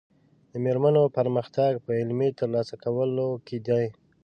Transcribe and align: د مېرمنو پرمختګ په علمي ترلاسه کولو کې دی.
د 0.51 0.53
مېرمنو 0.65 1.03
پرمختګ 1.17 1.71
په 1.85 1.91
علمي 1.99 2.29
ترلاسه 2.39 2.75
کولو 2.83 3.29
کې 3.47 3.57
دی. 3.67 3.85